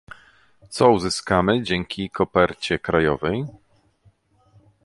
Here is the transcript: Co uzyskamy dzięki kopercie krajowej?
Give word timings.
Co 0.69 0.89
uzyskamy 0.91 1.63
dzięki 1.63 2.09
kopercie 2.09 2.79
krajowej? 2.79 3.43